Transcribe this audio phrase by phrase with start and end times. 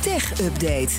[0.00, 0.94] Tech Update.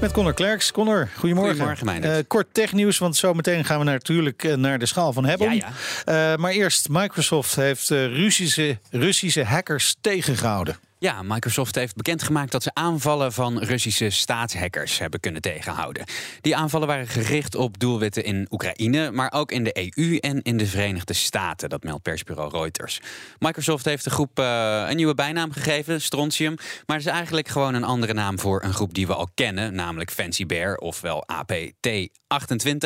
[0.00, 0.72] Met Connor Klerks.
[0.72, 1.76] Connor, goedemorgen.
[1.76, 2.16] Goedemorgen.
[2.16, 5.54] Eh, kort technieuws, want zometeen gaan we natuurlijk eh, naar de schaal van hebben.
[5.54, 5.72] Ja,
[6.04, 6.32] ja.
[6.32, 10.76] Eh, maar eerst, Microsoft heeft eh, Russische, Russische hackers tegengehouden.
[10.98, 16.04] Ja, Microsoft heeft bekendgemaakt dat ze aanvallen van Russische staatshackers hebben kunnen tegenhouden.
[16.40, 20.56] Die aanvallen waren gericht op doelwitten in Oekraïne, maar ook in de EU en in
[20.56, 21.68] de Verenigde Staten.
[21.68, 23.00] Dat meldt persbureau Reuters.
[23.38, 26.54] Microsoft heeft de groep eh, een nieuwe bijnaam gegeven, Strontium.
[26.86, 29.74] Maar het is eigenlijk gewoon een andere naam voor een groep die we al kennen,
[29.74, 32.78] namelijk Fancy Bear, ofwel APT28.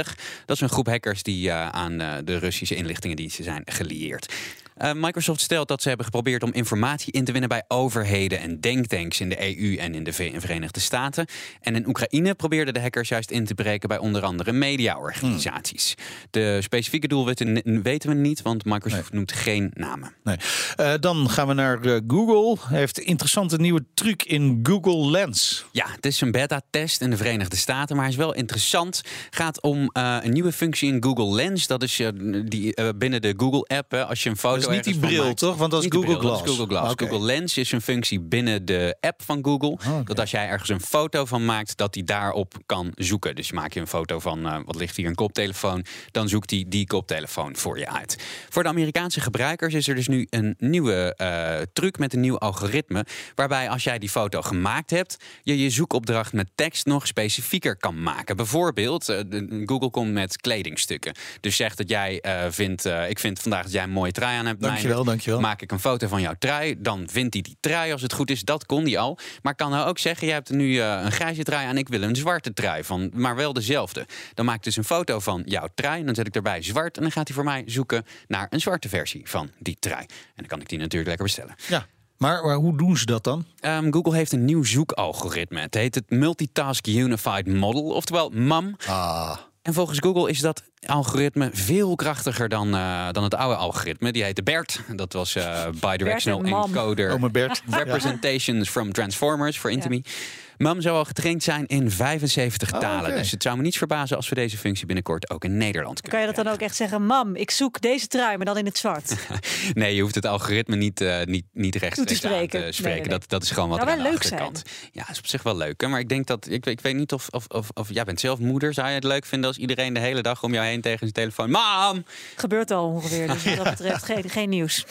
[0.47, 4.35] Dat is een groep hackers die eh, aan eh, de Russische inlichtingendiensten zijn gelieerd.
[4.83, 8.61] Uh, Microsoft stelt dat ze hebben geprobeerd om informatie in te winnen bij overheden en
[8.61, 11.27] denktanks in de EU en in de Verenigde Staten.
[11.61, 15.95] En in Oekraïne probeerden de hackers juist in te breken bij onder andere mediaorganisaties.
[16.31, 20.15] De specifieke doelwitten weten we niet, want Microsoft noemt geen namen.
[20.25, 20.37] Nee.
[20.81, 22.57] Uh, dan gaan we naar uh, Google.
[22.77, 25.65] Heeft een interessante nieuwe truc in Google Lens.
[25.73, 29.03] Ja, het is een beta-test in de Verenigde Staten, maar hij is wel interessant.
[29.31, 31.67] gaat om een nieuwe functie in Google Lens.
[31.67, 32.03] Dat is
[32.45, 33.95] die binnen de Google-app.
[33.95, 35.57] Als je een foto niet die bril, toch?
[35.57, 36.39] Want dat is Google bril, Glass.
[36.39, 36.93] Dat is Google Glass.
[36.93, 37.09] Okay.
[37.09, 39.69] Google Lens is een functie binnen de app van Google.
[39.71, 40.03] Okay.
[40.05, 43.35] Dat als jij ergens een foto van maakt, dat hij daarop kan zoeken.
[43.35, 45.85] Dus maak je een foto van, uh, wat ligt hier, een koptelefoon.
[46.11, 48.19] Dan zoekt hij die koptelefoon voor je uit.
[48.49, 52.39] Voor de Amerikaanse gebruikers is er dus nu een nieuwe uh, truc met een nieuw
[52.39, 53.07] algoritme.
[53.35, 58.03] Waarbij als jij die foto gemaakt hebt, je je zoekopdracht met tekst nog specifieker kan
[58.03, 58.37] maken.
[58.37, 59.19] Bijvoorbeeld, uh,
[59.65, 61.15] Google komt met kledingstukken.
[61.41, 64.58] Dus zegt dat jij vindt, ik vind vandaag dat jij een mooie trui aan hebt.
[64.59, 65.41] Dankjewel, dankjewel.
[65.41, 68.31] Maak ik een foto van jouw trui, dan vindt hij die trui als het goed
[68.31, 68.43] is.
[68.43, 69.19] Dat kon hij al.
[69.43, 72.03] Maar kan nou ook zeggen, jij hebt nu uh, een grijze trui aan, ik wil
[72.03, 74.07] een zwarte trui van, maar wel dezelfde.
[74.35, 77.03] Dan maak ik dus een foto van jouw trui, dan zet ik erbij zwart en
[77.03, 80.01] dan gaat hij voor mij zoeken naar een zwarte versie van die trui.
[80.01, 81.55] En dan kan ik die natuurlijk lekker bestellen.
[81.69, 81.87] Ja.
[82.17, 83.45] Maar, maar, hoe doen ze dat dan?
[83.61, 85.61] Um, Google heeft een nieuw zoekalgoritme.
[85.61, 88.77] Het heet het Multitask Unified Model, oftewel MUM.
[88.87, 89.37] Ah.
[89.63, 94.13] En volgens Google is dat algoritme veel krachtiger dan, uh, dan het oude algoritme.
[94.13, 94.81] Die heette BERT.
[94.97, 97.63] Dat was uh, Bidirectional Encoder oh, Bert.
[97.85, 98.71] Representations ja.
[98.71, 100.01] from Transformers voor Intimi.
[100.05, 100.11] Ja.
[100.59, 103.05] MUM zou al getraind zijn in 75 oh, talen.
[103.05, 103.19] okay.
[103.19, 106.19] Dus het zou me niets verbazen als we deze functie binnenkort ook in Nederland kunnen
[106.19, 107.07] Kan je dat dan ook echt zeggen?
[107.07, 109.17] Mam, ik zoek deze trui, maar dan in het zwart.
[109.73, 112.61] nee, je hoeft het algoritme niet, uh, niet, niet rechtstreeks te spreken.
[112.61, 112.83] aan te spreken.
[112.83, 113.19] Nee, nee, nee.
[113.19, 114.63] Dat, dat is gewoon wat nou, aan wel de leuk achterkant.
[114.65, 114.91] Zijn.
[114.93, 115.81] Ja, is op zich wel leuk.
[115.81, 115.89] Hè?
[115.89, 118.39] Maar ik denk dat, ik, ik weet niet of, of, of, of, jij bent zelf
[118.39, 118.75] moeder.
[118.75, 121.13] Zou je het leuk vinden als iedereen de hele dag om jou heen tegen zijn
[121.13, 121.51] telefoon...
[121.51, 122.05] Mam!
[122.37, 124.87] Gebeurt al ongeveer, dus wat dat betreft geen, geen nieuws.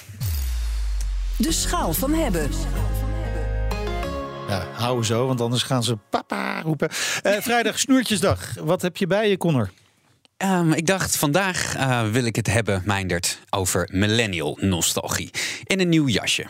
[1.38, 2.50] De schaal van hebben.
[4.48, 6.90] Ja, hou zo, want anders gaan ze papa roepen.
[7.24, 8.54] Uh, vrijdag snoertjesdag.
[8.60, 9.72] Wat heb je bij je, Connor?
[10.38, 15.32] Um, ik dacht, vandaag uh, wil ik het hebben, Meindert, over millennial nostalgie.
[15.64, 16.48] In een nieuw jasje.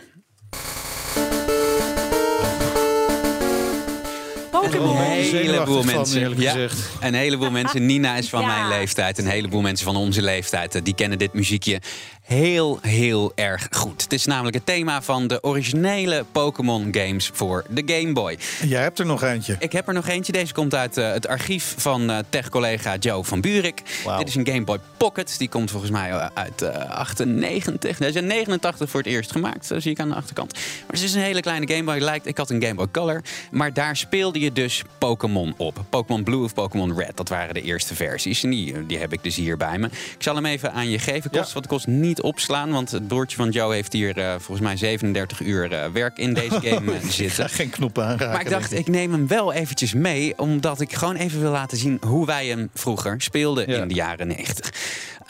[4.64, 6.34] Een heleboel mensen.
[6.34, 6.56] Van, ja,
[7.00, 7.86] een heleboel mensen.
[7.86, 8.46] Nina is van Ja.
[8.46, 9.18] mijn leeftijd.
[9.18, 10.84] Een heleboel mensen van onze leeftijd.
[10.84, 11.80] Die kennen dit muziekje
[12.28, 14.02] heel, heel erg goed.
[14.02, 18.38] Het is namelijk het thema van de originele Pokémon games voor de Game Boy.
[18.66, 19.56] Jij hebt er nog eentje.
[19.58, 20.32] Ik heb er nog eentje.
[20.32, 23.82] Deze komt uit uh, het archief van uh, tech-collega Joe van Buurik.
[24.04, 24.18] Wow.
[24.18, 25.38] Dit is een Game Boy Pocket.
[25.38, 27.98] Die komt volgens mij uh, uit 98.
[27.98, 29.66] Deze is in 89 voor het eerst gemaakt.
[29.66, 30.52] Zo zie ik aan de achterkant.
[30.52, 31.98] Maar het is een hele kleine Game Boy.
[31.98, 33.22] Lijkt, ik had een Game Boy Color.
[33.50, 35.84] Maar daar speelde je dus Pokémon op.
[35.90, 37.16] Pokémon Blue of Pokémon Red.
[37.16, 38.42] Dat waren de eerste versies.
[38.42, 39.86] En die, die heb ik dus hier bij me.
[39.86, 41.30] Ik zal hem even aan je geven.
[41.30, 41.58] Kost, Ja.
[41.58, 42.70] Het kost niet opslaan.
[42.70, 46.34] Want het broertje van Joe heeft hier uh, volgens mij 37 uur uh, werk in
[46.34, 47.48] deze game uh, zitten.
[47.48, 48.28] Geen knoppen aanraken.
[48.32, 50.38] Maar ik dacht, ik neem hem wel eventjes mee.
[50.38, 53.82] Omdat ik gewoon even wil laten zien hoe wij hem vroeger speelden Ja.
[53.82, 54.72] in de jaren 90.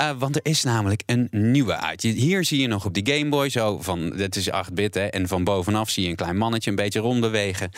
[0.00, 2.02] Uh, want er is namelijk een nieuwe uit.
[2.02, 5.28] Hier zie je nog op die Game Boy zo van, het is 8-bit hè, en
[5.28, 7.70] van bovenaf zie je een klein mannetje een beetje rondbewegen.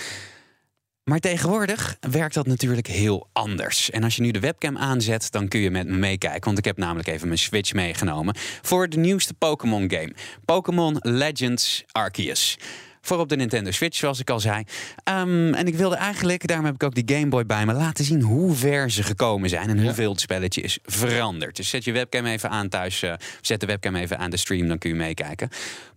[1.05, 3.91] Maar tegenwoordig werkt dat natuurlijk heel anders.
[3.91, 6.45] En als je nu de webcam aanzet, dan kun je met me meekijken.
[6.45, 10.15] Want ik heb namelijk even mijn Switch meegenomen voor de nieuwste Pokémon game.
[10.45, 12.59] Pokémon Legends Arceus.
[13.01, 14.65] Voor op de Nintendo Switch, zoals ik al zei.
[15.05, 18.05] Um, en ik wilde eigenlijk, daarom heb ik ook die Game Boy bij me, laten
[18.05, 19.83] zien hoe ver ze gekomen zijn en Ja.
[19.83, 21.57] hoeveel het spelletje is veranderd.
[21.57, 24.69] Dus zet je webcam even aan thuis, uh, zet de webcam even aan de stream,
[24.69, 25.49] dan kun je meekijken.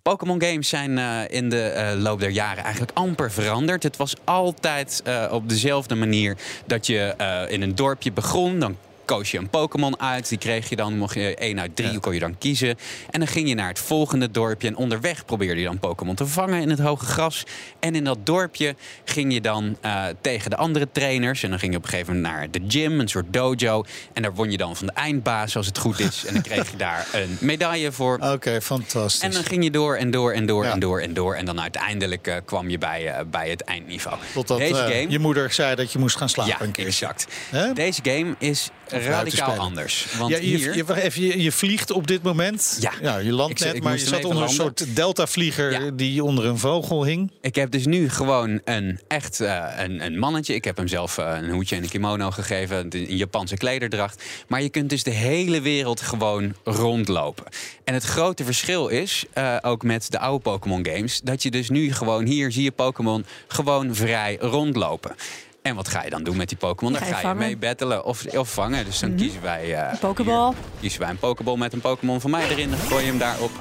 [0.01, 3.83] Pokémon games zijn uh, in de uh, loop der jaren eigenlijk amper veranderd.
[3.83, 7.15] Het was altijd op dezelfde manier dat je
[7.49, 8.59] in een dorpje begon.
[8.59, 10.29] Dan koos je een Pokémon uit.
[10.29, 12.00] Die kreeg je dan, mocht je één uit drie, Ja.
[12.00, 12.77] kon je dan kiezen.
[13.09, 14.67] En dan ging je naar het volgende dorpje.
[14.67, 17.44] En onderweg probeerde je dan Pokémon te vangen in het hoge gras.
[17.79, 21.44] En in dat dorpje ging je dan eh, tegen de andere trainers.
[21.44, 23.83] En dan ging je op een gegeven moment naar de gym, een soort dojo.
[24.13, 26.25] En daar won je dan van de eindbaas, als het goed is.
[26.25, 28.17] En dan kreeg je daar een medaille voor.
[28.21, 29.21] Oké, fantastisch.
[29.21, 30.71] En dan ging je door en door en door Ja.
[30.71, 31.35] en door en door.
[31.35, 34.17] En dan uiteindelijk eh, kwam je bij, eh, bij het eindniveau.
[34.33, 35.06] Totdat Deze game...
[35.09, 36.85] je moeder zei dat je moest gaan slapen ja, een keer.
[36.85, 37.27] exact.
[37.73, 38.69] Deze game is
[39.01, 40.07] radicaal anders.
[40.18, 40.75] Want Ja, je, hier...
[40.75, 42.78] je, even, je, je vliegt op dit moment.
[43.01, 43.18] Ja.
[43.18, 45.92] je landt Ik- net, ik maar je zat onder een soort delta-vlieger Ja.
[45.94, 47.31] die onder een vogel hing.
[47.42, 50.54] Ik heb dus nu gewoon een echt eh, een, een mannetje.
[50.56, 52.88] Ik heb hem zelf eh, een hoedje en een kimono gegeven.
[52.90, 54.24] Een Japanse klederdracht.
[54.48, 57.45] Maar je kunt dus de hele wereld gewoon rondlopen.
[57.84, 61.22] En het grote verschil is, eh, ook met de oude Pokémon games...
[61.24, 65.16] dat je dus nu gewoon hier zie je Pokémon gewoon vrij rondlopen.
[65.63, 66.95] En wat ga je dan doen met die Pokémon?
[66.95, 68.86] Ga je ga je mee battelen of, of vangen.
[68.86, 69.65] Dus dan kiezen wij...
[69.65, 69.98] hier
[70.80, 72.69] Kiezen wij een Pokéball met een Pokémon van mij erin.
[72.69, 73.51] Dan gooi je hem daarop.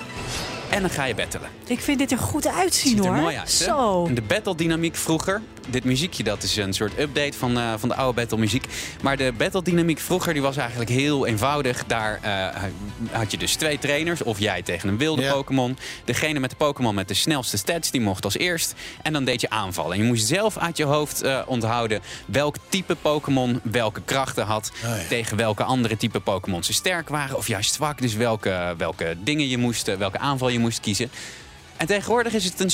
[0.72, 1.48] En dan ga je battelen.
[1.66, 3.20] Ik vind dit er goed uitzien Ziet er hoor.
[3.20, 3.64] mooi uit, hè?
[3.64, 4.06] Zo.
[4.06, 5.42] En de battle dynamiek vroeger.
[5.68, 8.66] Dit muziekje, dat is een soort update van, eh, van de oude battle muziek.
[9.02, 11.84] Maar de battle dynamiek vroeger, die was eigenlijk heel eenvoudig.
[11.86, 12.62] Daar eh,
[13.10, 14.22] had je dus twee trainers.
[14.22, 15.32] Of jij tegen een wilde Ja.
[15.32, 15.76] Pokémon.
[16.04, 18.74] Degene met de Pokémon met de snelste stats, die mocht als eerst.
[19.02, 19.92] En dan deed je aanvallen.
[19.92, 24.72] En je moest zelf uit je hoofd eh, onthouden welk type Pokémon welke krachten had.
[24.82, 24.96] Ja.
[25.08, 27.36] Tegen welke andere type Pokémon ze sterk waren.
[27.36, 28.00] Of juist zwak.
[28.00, 31.10] Dus welke, welke dingen je moest, welke aanval je moest kiezen.
[31.76, 32.70] En tegenwoordig is het een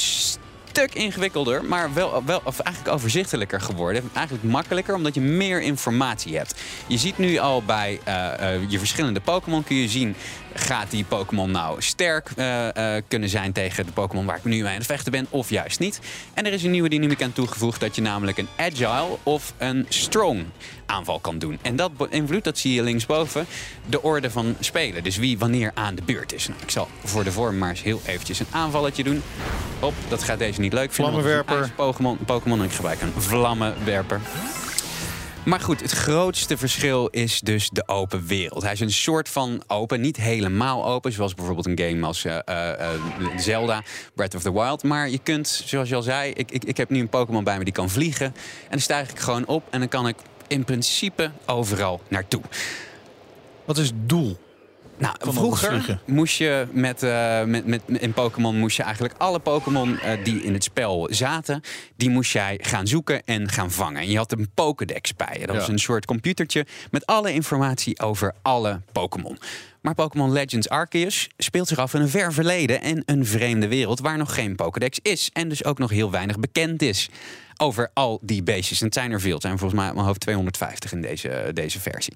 [0.70, 4.10] stuk ingewikkelder, maar wel, wel of eigenlijk overzichtelijker geworden.
[4.14, 6.54] Eigenlijk makkelijker, omdat je meer informatie hebt.
[6.86, 10.14] Je ziet nu al bij eh, eh, je verschillende Pokémon kun je zien...
[10.54, 14.70] gaat die Pokémon nou sterk eh, kunnen zijn tegen de Pokémon waar ik nu mee
[14.70, 15.26] aan het vechten ben...
[15.30, 16.00] of juist niet.
[16.34, 17.80] En er is een nieuwe dynamiek aan toegevoegd...
[17.80, 20.44] dat je namelijk een agile of een strong
[20.86, 21.58] aanval kan doen.
[21.62, 23.46] En dat beïnvloedt, dat zie je linksboven,
[23.86, 25.02] de orde van spelen.
[25.02, 26.48] Dus wie wanneer aan de beurt is.
[26.48, 29.22] Nou, ik zal voor de vorm maar eens heel eventjes een aanvalletje doen.
[29.80, 31.12] Op, dat gaat deze niet leuk vinden.
[31.12, 31.72] Vlammenwerper.
[32.24, 34.20] Pokémon en ik gebruik een vlammenwerper.
[35.44, 38.62] Maar goed, het grootste verschil is dus de open wereld.
[38.62, 42.38] Hij is een soort van open, niet helemaal open, zoals bijvoorbeeld een game als eh,
[42.44, 43.00] eh, eh,
[43.36, 43.82] Zelda,
[44.14, 44.82] Breath of the Wild.
[44.82, 47.58] Maar je kunt, zoals je al zei, ik, ik, ik heb nu een Pokémon bij
[47.58, 48.26] me die kan vliegen.
[48.26, 48.34] En
[48.70, 50.16] dan stijg ik gewoon op en dan kan ik
[50.46, 52.42] in principe overal naartoe.
[53.64, 54.38] Wat is het doel?
[54.98, 59.38] Nou, Van vroeger moest je met, eh, met, met, in Pokémon moest je eigenlijk alle
[59.38, 61.60] Pokémon eh, die in het spel zaten,
[61.96, 64.00] die moest jij gaan zoeken en gaan vangen.
[64.00, 65.46] En je had een Pokédex bij je.
[65.46, 65.60] Dat Ja.
[65.60, 69.38] was een soort computertje met alle informatie over alle Pokémon.
[69.80, 74.00] Maar Pokémon Legends Arceus speelt zich af in een ver verleden en een vreemde wereld
[74.00, 75.30] waar nog geen Pokédex is.
[75.32, 77.08] En dus ook nog heel weinig bekend is
[77.56, 78.78] over al die beestjes.
[78.80, 79.32] En het zijn er veel.
[79.32, 82.12] Het zijn volgens mij mijn hoofd 250 in deze, deze versie.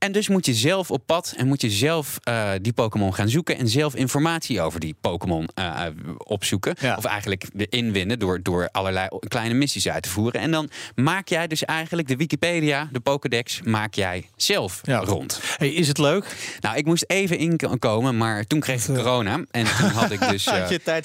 [0.00, 3.28] En dus moet je zelf op pad en moet je zelf eh, die Pokémon gaan
[3.28, 5.86] zoeken en zelf informatie over die Pokémon eh,
[6.18, 6.74] opzoeken.
[6.80, 6.94] Ja.
[6.96, 10.40] Of eigenlijk de inwinnen door, door allerlei kleine missies uit te voeren.
[10.40, 14.98] En dan maak jij dus eigenlijk de Wikipedia, de Pokédex, maak jij zelf Ja.
[14.98, 15.40] rond.
[15.56, 16.36] Hey, is het leuk?
[16.60, 19.44] Nou, ik moest even inkomen, maar toen kreeg ik corona.
[19.50, 20.54] En toen had ik dus eh,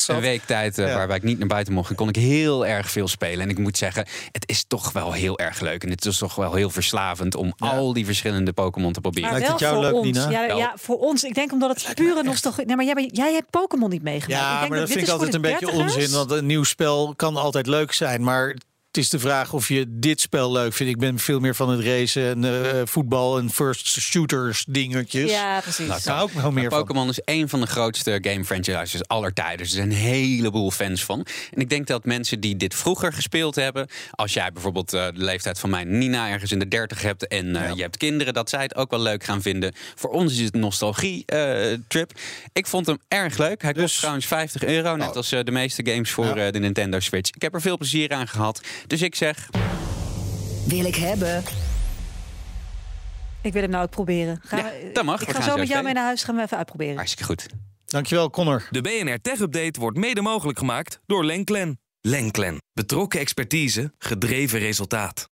[0.07, 0.95] een week tijd eh, Ja.
[0.95, 1.89] waarbij ik niet naar buiten mocht.
[1.89, 3.39] En kon ik heel erg veel spelen.
[3.43, 5.83] En ik moet zeggen, het is toch wel heel erg leuk.
[5.83, 9.29] En het is toch wel heel verslavend om al die verschillende Pokémon te proberen.
[9.29, 10.27] Maar Lijkt wel het jou voor leuk, ons.
[10.27, 10.41] Nina?
[10.41, 10.57] Ja, Wel.
[10.57, 11.23] ja, voor ons.
[11.23, 12.65] Ik denk omdat het pure nostalgie...
[12.65, 14.41] Nee, maar jij, jij hebt Pokémon niet meegemaakt.
[14.41, 16.11] Ja, ik denk maar dat dit vind ik altijd een beetje onzin.
[16.11, 18.23] Want een nieuw spel kan altijd leuk zijn.
[18.23, 18.55] Maar
[18.95, 20.93] het is de vraag of je dit spel leuk vindt.
[20.93, 25.31] Ik ben veel meer van het racen en eh, voetbal en first shooters dingetjes.
[25.31, 25.87] Ja, precies.
[25.87, 26.69] Nou, daar ik wel meer.
[26.69, 29.57] Pokémon is een van de grootste game franchises aller tijden.
[29.57, 31.25] Dus er zijn een heleboel fans van.
[31.53, 33.87] En ik denk dat mensen die dit vroeger gespeeld hebben...
[34.11, 37.27] als jij bijvoorbeeld eh, de leeftijd van mijn Nina ergens in de 30 hebt...
[37.27, 39.73] en eh, je hebt kinderen, dat zij het ook wel leuk gaan vinden.
[39.95, 42.11] Voor ons is het een nostalgie-trip.
[42.53, 43.61] ik vond hem erg leuk.
[43.61, 45.15] Hij kost Dus- trouwens 50 euro, net Oh.
[45.15, 46.51] als de meeste games voor Ja.
[46.51, 47.29] de Nintendo Switch.
[47.35, 48.61] Ik heb er veel plezier aan gehad.
[48.87, 49.49] Dus ik zeg,
[50.67, 51.43] Wil ik hebben.
[53.41, 54.39] Ik wil hem nou ook proberen.
[54.43, 55.21] Gaan Ja, we- dat mag.
[55.21, 56.23] Ik We ga gaan zo met jou mee naar huis.
[56.23, 56.95] Gaan we even uitproberen.
[56.95, 57.45] hartstikke goed.
[57.85, 58.67] Dankjewel, Connor.
[58.71, 61.79] De BNR Tech Update wordt mede mogelijk gemaakt door Lenklen.
[62.01, 62.57] Lenklen.
[62.73, 65.23] Betrokken expertise, gedreven resultaat.